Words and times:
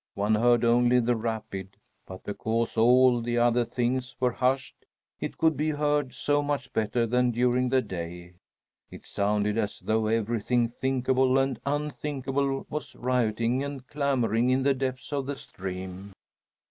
One 0.15 0.33
heard 0.33 0.65
only 0.65 0.99
the 0.99 1.15
rapid; 1.15 1.77
but 2.07 2.23
because 2.23 2.75
all 2.75 3.21
the 3.21 3.37
other 3.37 3.63
things 3.63 4.15
were 4.19 4.31
hushed, 4.31 4.83
it 5.19 5.37
could 5.37 5.55
be 5.55 5.69
heard 5.69 6.15
so 6.15 6.41
much 6.41 6.73
better 6.73 7.05
than 7.05 7.29
during 7.29 7.69
the 7.69 7.83
day. 7.83 8.33
It 8.89 9.05
sounded 9.05 9.59
as 9.59 9.79
though 9.79 10.07
everything 10.07 10.67
thinkable 10.69 11.37
and 11.37 11.59
unthinkable 11.67 12.65
was 12.67 12.95
rioting 12.95 13.63
and 13.63 13.85
clamoring 13.85 14.49
in 14.49 14.63
the 14.63 14.73
depths 14.73 15.13
of 15.13 15.27
the 15.27 15.35
stream. 15.37 16.13